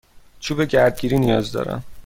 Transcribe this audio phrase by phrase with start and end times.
[0.39, 1.83] چوب گردگیری نیاز دارم.